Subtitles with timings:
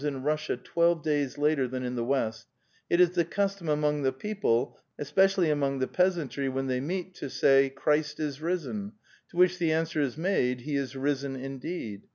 [0.03, 2.47] n Russia twelve days later than in the West,
[2.89, 7.13] it is the custom among the people, especially among the peasantry, when th< y meet,
[7.13, 8.93] to say," Kristos voskres" (Christ is risen),
[9.29, 12.01] to which, the answer is made, *< Vc^ietittu voskres" (He is rievn indeed).